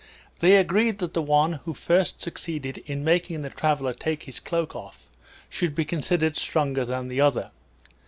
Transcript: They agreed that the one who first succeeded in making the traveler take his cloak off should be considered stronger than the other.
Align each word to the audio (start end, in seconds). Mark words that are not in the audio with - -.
They 0.39 0.55
agreed 0.57 0.97
that 0.97 1.13
the 1.13 1.21
one 1.21 1.59
who 1.65 1.75
first 1.75 2.23
succeeded 2.23 2.79
in 2.87 3.03
making 3.03 3.43
the 3.43 3.51
traveler 3.51 3.93
take 3.93 4.23
his 4.23 4.39
cloak 4.39 4.75
off 4.75 5.03
should 5.47 5.75
be 5.75 5.85
considered 5.85 6.37
stronger 6.37 6.83
than 6.85 7.07
the 7.07 7.21
other. 7.21 7.51